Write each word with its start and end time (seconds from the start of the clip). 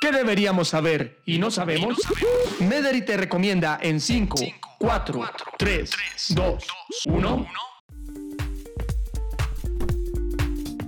¿Qué 0.00 0.12
deberíamos 0.12 0.68
saber 0.68 1.20
y 1.26 1.38
no 1.38 1.50
sabemos? 1.50 1.98
Mederi 2.60 3.04
te 3.04 3.16
recomienda 3.16 3.80
en 3.82 4.00
5, 4.00 4.36
4, 4.78 5.20
3, 5.58 5.90
2, 6.28 6.64
1. 7.06 7.46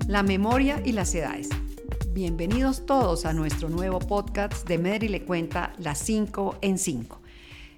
La 0.06 0.22
memoria 0.22 0.80
y 0.84 0.92
las 0.92 1.12
edades. 1.16 1.48
Bienvenidos 2.12 2.86
todos 2.86 3.26
a 3.26 3.32
nuestro 3.32 3.68
nuevo 3.68 3.98
podcast 3.98 4.68
de 4.68 4.79
Mederi 4.79 5.09
le 5.09 5.24
cuenta 5.24 5.72
las 5.79 5.98
5 5.98 6.58
en 6.62 6.79
5. 6.79 7.20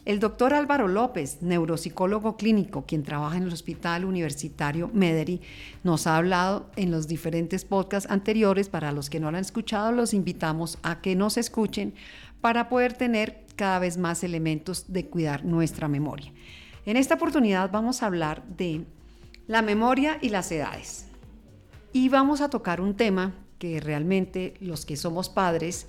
El 0.04 0.18
doctor 0.18 0.52
Álvaro 0.52 0.88
López, 0.88 1.42
neuropsicólogo 1.42 2.36
clínico, 2.36 2.84
quien 2.86 3.04
trabaja 3.04 3.36
en 3.36 3.44
el 3.44 3.52
Hospital 3.52 4.04
Universitario 4.04 4.90
Mederi, 4.92 5.40
nos 5.84 6.08
ha 6.08 6.16
hablado 6.16 6.68
en 6.74 6.90
los 6.90 7.06
diferentes 7.06 7.64
podcasts 7.64 8.10
anteriores. 8.10 8.68
Para 8.68 8.90
los 8.90 9.08
que 9.08 9.20
no 9.20 9.30
lo 9.30 9.36
han 9.36 9.44
escuchado, 9.44 9.92
los 9.92 10.12
invitamos 10.12 10.76
a 10.82 11.00
que 11.00 11.14
nos 11.14 11.36
escuchen 11.36 11.94
para 12.40 12.68
poder 12.68 12.94
tener 12.94 13.44
cada 13.54 13.79
vez 13.79 13.96
más 13.96 14.24
elementos 14.24 14.93
de 14.93 15.07
cuidar 15.07 15.44
nuestra 15.44 15.86
memoria. 15.86 16.32
En 16.84 16.96
esta 16.96 17.14
oportunidad 17.14 17.71
vamos 17.71 18.02
a 18.02 18.07
hablar 18.07 18.43
de 18.57 18.84
la 19.46 19.62
memoria 19.62 20.18
y 20.21 20.30
las 20.30 20.50
edades. 20.50 21.07
Y 21.93 22.08
vamos 22.08 22.40
a 22.40 22.50
tocar 22.50 22.80
un 22.80 22.96
tema 22.96 23.34
que 23.60 23.79
realmente 23.79 24.54
los 24.58 24.84
que 24.84 24.96
somos 24.96 25.29
padres 25.29 25.86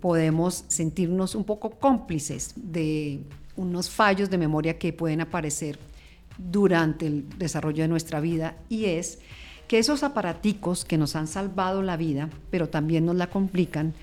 podemos 0.00 0.64
sentirnos 0.68 1.34
un 1.34 1.44
poco 1.44 1.68
cómplices 1.70 2.54
de 2.56 3.20
unos 3.56 3.90
fallos 3.90 4.30
de 4.30 4.38
memoria 4.38 4.78
que 4.78 4.92
pueden 4.92 5.20
aparecer 5.20 5.78
durante 6.38 7.06
el 7.06 7.28
desarrollo 7.38 7.82
de 7.82 7.88
nuestra 7.88 8.20
vida 8.20 8.56
y 8.68 8.86
es 8.86 9.18
que 9.68 9.78
esos 9.78 10.02
aparaticos 10.02 10.84
que 10.84 10.98
nos 10.98 11.14
han 11.14 11.28
salvado 11.28 11.82
la 11.82 11.96
vida, 11.96 12.28
pero 12.50 12.68
también 12.68 13.06
nos 13.06 13.14
la 13.14 13.28
complican, 13.28 13.94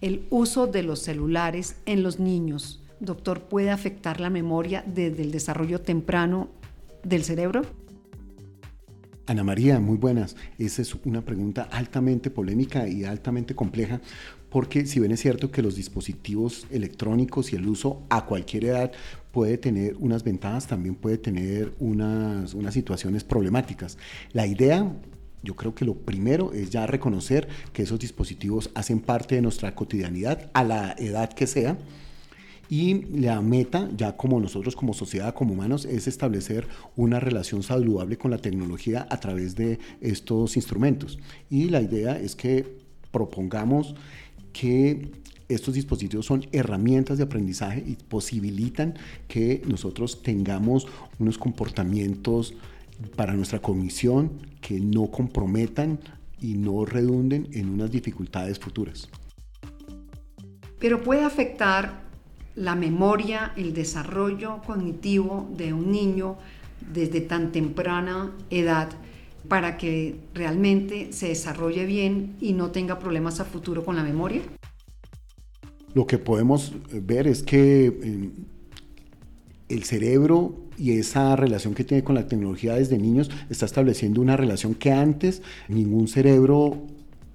el 0.00 0.26
uso 0.30 0.66
de 0.66 0.82
los 0.82 1.00
celulares 1.00 1.76
en 1.86 2.02
los 2.02 2.20
niños, 2.20 2.80
doctor, 3.00 3.42
puede 3.42 3.70
afectar 3.70 4.20
la 4.20 4.30
memoria 4.30 4.84
desde 4.86 5.22
el 5.22 5.32
desarrollo 5.32 5.80
temprano 5.80 6.48
del 7.02 7.24
cerebro? 7.24 7.62
Ana 9.26 9.44
María, 9.44 9.78
muy 9.78 9.96
buenas. 9.96 10.36
Esa 10.58 10.82
es 10.82 10.94
una 11.04 11.24
pregunta 11.24 11.68
altamente 11.70 12.30
polémica 12.30 12.88
y 12.88 13.04
altamente 13.04 13.54
compleja 13.54 14.00
porque 14.52 14.84
si 14.84 15.00
bien 15.00 15.12
es 15.12 15.20
cierto 15.20 15.50
que 15.50 15.62
los 15.62 15.76
dispositivos 15.76 16.66
electrónicos 16.70 17.52
y 17.52 17.56
el 17.56 17.66
uso 17.66 18.02
a 18.10 18.26
cualquier 18.26 18.66
edad 18.66 18.92
puede 19.32 19.56
tener 19.56 19.96
unas 19.98 20.24
ventajas, 20.24 20.66
también 20.66 20.94
puede 20.94 21.16
tener 21.16 21.72
unas, 21.78 22.52
unas 22.52 22.74
situaciones 22.74 23.24
problemáticas. 23.24 23.96
La 24.32 24.46
idea 24.46 24.92
yo 25.42 25.56
creo 25.56 25.74
que 25.74 25.84
lo 25.84 25.94
primero 25.94 26.52
es 26.52 26.70
ya 26.70 26.86
reconocer 26.86 27.48
que 27.72 27.82
esos 27.82 27.98
dispositivos 27.98 28.70
hacen 28.74 29.00
parte 29.00 29.36
de 29.36 29.42
nuestra 29.42 29.74
cotidianidad 29.74 30.50
a 30.52 30.64
la 30.64 30.94
edad 30.98 31.32
que 31.32 31.46
sea. 31.46 31.78
Y 32.72 33.02
la 33.20 33.42
meta, 33.42 33.90
ya 33.94 34.16
como 34.16 34.40
nosotros 34.40 34.74
como 34.76 34.94
sociedad, 34.94 35.34
como 35.34 35.52
humanos, 35.52 35.84
es 35.84 36.08
establecer 36.08 36.66
una 36.96 37.20
relación 37.20 37.62
saludable 37.62 38.16
con 38.16 38.30
la 38.30 38.38
tecnología 38.38 39.06
a 39.10 39.20
través 39.20 39.54
de 39.56 39.78
estos 40.00 40.56
instrumentos. 40.56 41.18
Y 41.50 41.68
la 41.68 41.82
idea 41.82 42.18
es 42.18 42.34
que 42.34 42.78
propongamos 43.10 43.94
que 44.54 45.12
estos 45.50 45.74
dispositivos 45.74 46.24
son 46.24 46.46
herramientas 46.50 47.18
de 47.18 47.24
aprendizaje 47.24 47.84
y 47.86 47.96
posibilitan 47.96 48.94
que 49.28 49.60
nosotros 49.66 50.22
tengamos 50.22 50.86
unos 51.18 51.36
comportamientos 51.36 52.54
para 53.16 53.34
nuestra 53.34 53.58
cognición 53.58 54.30
que 54.62 54.80
no 54.80 55.10
comprometan 55.10 56.00
y 56.40 56.54
no 56.54 56.86
redunden 56.86 57.48
en 57.52 57.68
unas 57.68 57.90
dificultades 57.90 58.58
futuras. 58.58 59.10
Pero 60.78 61.02
puede 61.02 61.22
afectar 61.22 62.10
la 62.54 62.74
memoria, 62.74 63.52
el 63.56 63.72
desarrollo 63.72 64.60
cognitivo 64.66 65.48
de 65.56 65.72
un 65.72 65.90
niño 65.90 66.36
desde 66.92 67.20
tan 67.20 67.52
temprana 67.52 68.32
edad 68.50 68.90
para 69.48 69.76
que 69.76 70.16
realmente 70.34 71.12
se 71.12 71.28
desarrolle 71.28 71.86
bien 71.86 72.36
y 72.40 72.52
no 72.52 72.70
tenga 72.70 72.98
problemas 72.98 73.40
a 73.40 73.44
futuro 73.44 73.84
con 73.84 73.96
la 73.96 74.02
memoria? 74.02 74.42
Lo 75.94 76.06
que 76.06 76.18
podemos 76.18 76.72
ver 76.90 77.26
es 77.26 77.42
que 77.42 77.86
eh, 77.86 78.30
el 79.68 79.84
cerebro 79.84 80.54
y 80.78 80.92
esa 80.92 81.36
relación 81.36 81.74
que 81.74 81.84
tiene 81.84 82.02
con 82.02 82.14
la 82.14 82.26
tecnología 82.26 82.74
desde 82.74 82.98
niños 82.98 83.30
está 83.50 83.66
estableciendo 83.66 84.20
una 84.20 84.36
relación 84.36 84.74
que 84.74 84.92
antes 84.92 85.42
ningún 85.68 86.08
cerebro 86.08 86.86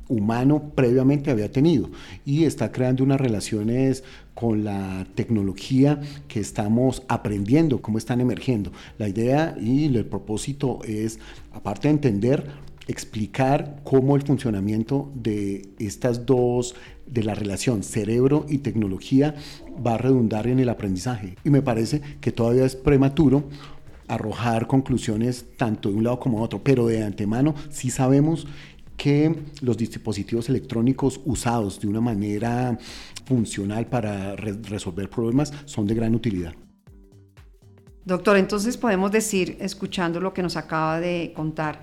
humano 0.08 0.72
previamente 0.76 1.32
había 1.32 1.52
tenido 1.52 1.90
y 2.26 2.46
está 2.46 2.72
creando 2.72 3.04
unas 3.04 3.20
relaciones 3.20 4.04
con 4.34 4.64
la 4.64 5.08
tecnología 5.16 6.00
que 6.28 6.40
estamos 6.40 7.04
aprendiendo, 7.08 7.82
cómo 7.82 7.98
están 7.98 8.22
emergiendo. 8.22 8.72
La 8.98 9.10
idea 9.10 9.56
y 9.60 9.86
el 9.86 10.06
propósito 10.06 10.80
es, 10.84 11.20
aparte 11.52 11.88
de 11.88 11.96
entender, 11.96 12.46
explicar 12.88 13.82
cómo 13.84 14.16
el 14.16 14.22
funcionamiento 14.22 15.12
de 15.16 15.70
estas 15.80 16.26
dos, 16.26 16.76
de 17.06 17.24
la 17.24 17.36
relación 17.36 17.84
cerebro 17.84 18.46
y 18.48 18.60
tecnología, 18.60 19.36
va 19.86 19.96
a 19.96 19.98
redundar 19.98 20.48
en 20.48 20.60
el 20.60 20.70
aprendizaje. 20.70 21.36
Y 21.44 21.50
me 21.50 21.62
parece 21.62 22.02
que 22.22 22.32
todavía 22.32 22.66
es 22.66 22.76
prematuro 22.76 23.46
arrojar 24.08 24.68
conclusiones 24.68 25.46
tanto 25.58 25.90
de 25.90 25.96
un 25.96 26.04
lado 26.04 26.20
como 26.20 26.40
de 26.40 26.46
otro, 26.46 26.64
pero 26.64 26.88
de 26.88 27.04
antemano 27.04 27.56
sí 27.70 27.90
sabemos 27.90 28.48
que 28.98 29.34
los 29.62 29.78
dispositivos 29.78 30.50
electrónicos 30.50 31.22
usados 31.24 31.80
de 31.80 31.88
una 31.88 32.02
manera 32.02 32.78
funcional 33.26 33.86
para 33.86 34.36
resolver 34.36 35.10
problemas 35.10 35.54
son 35.66 35.86
de 35.88 35.96
gran 35.96 36.16
utilidad. 36.16 36.54
Doctor, 38.04 38.38
entonces 38.38 38.78
podemos 38.78 39.12
decir, 39.12 39.58
escuchando 39.60 40.20
lo 40.20 40.34
que 40.34 40.42
nos 40.42 40.56
acaba 40.58 41.00
de 41.00 41.34
contar, 41.36 41.82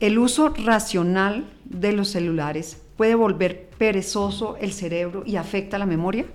el 0.00 0.18
uso 0.18 0.48
racional 0.48 1.48
de 1.64 1.92
los 1.92 2.08
celulares 2.08 2.80
puede 2.96 3.14
volver 3.14 3.68
perezoso 3.78 4.56
el 4.56 4.72
cerebro 4.72 5.24
y 5.26 5.36
afecta 5.36 5.78
la 5.78 5.86
memoria? 5.86 6.26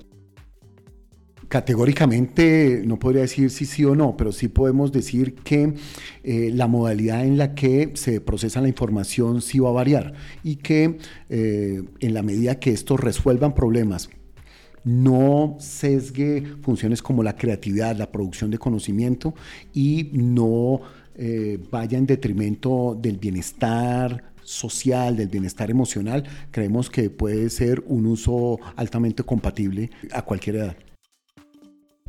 Categóricamente 1.47 2.81
no 2.85 2.99
podría 2.99 3.21
decir 3.21 3.49
si 3.51 3.65
sí 3.65 3.85
o 3.85 3.95
no, 3.95 4.17
pero 4.17 4.33
sí 4.33 4.49
podemos 4.49 4.91
decir 4.91 5.35
que 5.35 5.75
eh, 6.23 6.51
la 6.53 6.67
modalidad 6.67 7.25
en 7.25 7.37
la 7.37 7.55
que 7.55 7.91
se 7.93 8.19
procesa 8.19 8.59
la 8.59 8.67
información 8.67 9.41
sí 9.41 9.59
va 9.59 9.69
a 9.69 9.73
variar 9.73 10.13
y 10.43 10.57
que 10.57 10.97
eh, 11.29 11.83
en 12.01 12.13
la 12.13 12.21
medida 12.21 12.59
que 12.59 12.71
estos 12.71 12.99
resuelvan 12.99 13.55
problemas 13.55 14.09
no 14.83 15.55
sesgue 15.59 16.43
funciones 16.61 17.01
como 17.01 17.23
la 17.23 17.35
creatividad, 17.35 17.95
la 17.95 18.11
producción 18.11 18.51
de 18.51 18.57
conocimiento 18.57 19.33
y 19.73 20.09
no 20.13 20.81
eh, 21.15 21.59
vaya 21.71 21.97
en 21.97 22.05
detrimento 22.05 22.97
del 23.01 23.17
bienestar 23.17 24.31
social, 24.43 25.15
del 25.15 25.29
bienestar 25.29 25.71
emocional, 25.71 26.23
creemos 26.51 26.89
que 26.89 27.09
puede 27.09 27.49
ser 27.49 27.83
un 27.87 28.05
uso 28.05 28.59
altamente 28.75 29.23
compatible 29.23 29.89
a 30.11 30.21
cualquier 30.21 30.57
edad. 30.57 30.86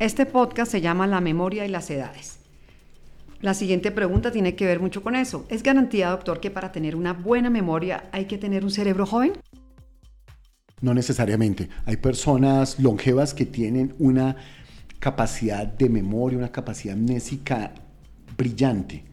Este 0.01 0.27
podcast 0.27 0.71
se 0.71 0.81
llama 0.81 1.09
La 1.09 1.21
memoria 1.21 1.67
y 1.67 1.69
las 1.69 1.91
edades. 1.91 2.39
La 3.41 3.53
siguiente 3.53 3.91
pregunta 3.91 4.31
tiene 4.31 4.55
que 4.55 4.65
ver 4.65 4.79
mucho 4.79 5.03
con 5.03 5.17
eso. 5.17 5.45
¿Es 5.49 5.65
garantía, 5.65 6.11
doctor, 6.11 6.39
que 6.39 6.53
para 6.53 6.71
tener 6.71 6.95
una 6.95 7.13
buena 7.13 7.51
memoria 7.51 8.09
hay 8.13 8.27
que 8.27 8.39
tener 8.39 8.63
un 8.63 8.71
cerebro 8.71 9.07
joven? 9.07 9.33
No 10.81 10.95
necesariamente. 10.95 11.69
Hay 11.85 11.97
personas 11.97 12.79
longevas 12.79 13.35
que 13.35 13.45
tienen 13.45 13.93
una 13.99 14.37
capacidad 15.01 15.67
de 15.67 15.89
memoria, 15.89 16.39
una 16.39 16.53
capacidad 16.53 16.95
amnésica 16.95 17.75
brillante. 18.37 19.05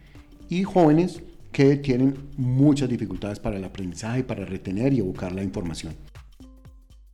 Y 0.50 0.66
jóvenes 0.66 1.24
que 1.52 1.78
tienen 1.78 2.16
muchas 2.38 2.90
dificultades 2.90 3.40
para 3.40 3.58
el 3.58 3.64
aprendizaje, 3.64 4.24
para 4.24 4.46
retener 4.46 4.94
y 4.94 5.00
evocar 5.00 5.32
la 5.32 5.42
información. 5.42 5.96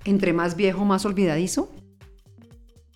¿Entre 0.04 0.34
más 0.34 0.58
viejo, 0.58 0.84
más 0.84 1.06
olvidadizo? 1.06 1.72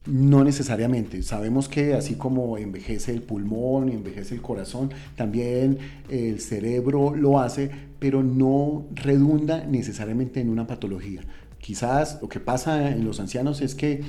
No 0.05 0.43
necesariamente. 0.43 1.23
Sabemos 1.23 1.67
que 1.67 1.95
así 1.95 2.15
como 2.15 2.57
envejece 2.57 3.11
el 3.11 3.23
pulmón 3.23 3.89
envejece 3.89 4.35
el 4.35 4.41
corazón, 4.41 4.91
también 5.15 5.79
el 6.09 6.39
cerebro 6.39 7.15
lo 7.15 7.39
hace, 7.39 7.71
pero 7.97 8.21
no 8.21 8.85
redunda 8.93 9.65
necesariamente 9.65 10.39
en 10.41 10.49
una 10.49 10.67
patología. 10.67 11.21
Quizás 11.59 12.19
lo 12.21 12.29
que 12.29 12.39
pasa 12.39 12.91
en 12.91 13.03
los 13.03 13.19
ancianos 13.19 13.61
es 13.61 13.73
que 13.73 14.03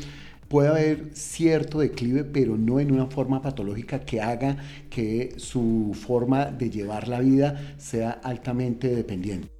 puede 0.48 0.69
haber 0.69 1.10
cierto 1.14 1.78
declive, 1.78 2.25
pero 2.25 2.58
no 2.58 2.78
en 2.78 2.92
una 2.92 3.06
forma 3.06 3.40
patológica 3.40 4.00
que 4.00 4.20
haga 4.20 4.58
que 4.90 5.34
su 5.38 5.92
forma 5.94 6.46
de 6.46 6.69
llevar 6.69 7.08
la 7.08 7.20
vida 7.20 7.75
sea 7.78 8.10
altamente 8.10 8.94
dependiente. 8.94 9.56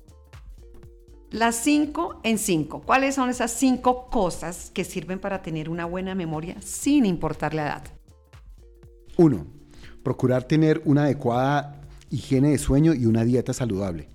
Las 1.31 1.57
cinco 1.57 2.21
en 2.23 2.39
cinco. 2.39 2.83
¿Cuáles 2.83 3.17
son 3.17 3.29
esas 3.31 3.51
cinco 3.51 4.09
cosas 4.11 4.71
que 4.73 4.85
sirven 4.85 5.19
para 5.19 5.43
tener 5.43 5.69
una 5.69 5.85
buena 5.85 6.15
memoria 6.15 6.57
sin 6.63 7.05
importar 7.05 7.53
la 7.53 7.65
edad? 7.65 7.83
Uno, 9.17 9.47
procurar 10.05 10.45
tener 10.45 10.83
una 10.85 11.03
adecuada 11.05 11.81
higiene 12.11 12.51
de 12.51 12.59
sueño 12.59 12.95
y 12.95 13.07
una 13.07 13.25
dieta 13.25 13.53
saludable. 13.53 14.09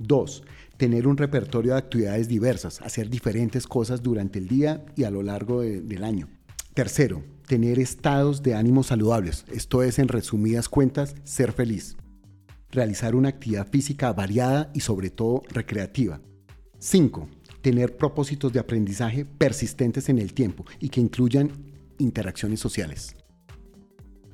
Dos, 0.00 0.42
tener 0.76 1.06
un 1.06 1.16
repertorio 1.16 1.72
de 1.72 1.78
actividades 1.78 2.26
diversas, 2.26 2.82
hacer 2.82 3.08
diferentes 3.08 3.66
cosas 3.68 4.02
durante 4.02 4.40
el 4.40 4.48
día 4.48 4.84
y 4.96 5.04
a 5.04 5.10
lo 5.10 5.22
largo 5.22 5.60
de- 5.60 5.80
del 5.80 6.02
año. 6.02 6.28
Tercero, 6.74 7.22
tener 7.46 7.78
estados 7.78 8.42
de 8.42 8.56
ánimo 8.56 8.82
saludables. 8.82 9.44
Esto 9.52 9.84
es, 9.84 10.00
en 10.00 10.08
resumidas 10.08 10.68
cuentas, 10.68 11.14
ser 11.22 11.52
feliz. 11.52 11.96
Realizar 12.70 13.14
una 13.14 13.28
actividad 13.28 13.68
física 13.68 14.12
variada 14.12 14.72
y 14.74 14.80
sobre 14.80 15.10
todo 15.10 15.42
recreativa. 15.50 16.20
5. 16.82 17.28
Tener 17.60 17.96
propósitos 17.96 18.52
de 18.52 18.58
aprendizaje 18.58 19.24
persistentes 19.24 20.08
en 20.08 20.18
el 20.18 20.34
tiempo 20.34 20.64
y 20.80 20.88
que 20.88 21.00
incluyan 21.00 21.52
interacciones 21.98 22.58
sociales. 22.58 23.14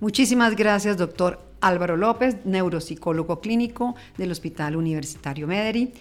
Muchísimas 0.01 0.57
gracias, 0.57 0.97
doctor 0.97 1.41
Álvaro 1.61 1.99
López, 1.99 2.37
neuropsicólogo 2.47 3.41
clínico 3.41 3.97
del 4.17 4.31
Hospital 4.31 4.77
Universitario 4.77 5.47
Mederi. 5.47 5.93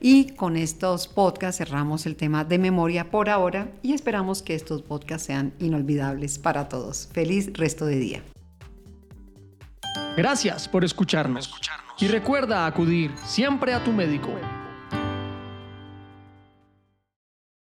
Y 0.00 0.30
con 0.32 0.56
estos 0.56 1.06
podcasts 1.06 1.58
cerramos 1.58 2.06
el 2.06 2.16
tema 2.16 2.44
de 2.44 2.58
memoria 2.58 3.10
por 3.10 3.30
ahora 3.30 3.70
y 3.80 3.92
esperamos 3.92 4.42
que 4.42 4.56
estos 4.56 4.82
podcasts 4.82 5.28
sean 5.28 5.54
inolvidables 5.60 6.40
para 6.40 6.68
todos. 6.68 7.08
Feliz 7.12 7.52
resto 7.52 7.86
de 7.86 7.98
día. 8.00 8.22
Gracias 10.16 10.68
por 10.68 10.84
escucharnos. 10.84 11.54
Y 12.00 12.08
recuerda 12.08 12.66
acudir 12.66 13.12
siempre 13.24 13.72
a 13.72 13.84
tu 13.84 13.92
médico. 13.92 14.30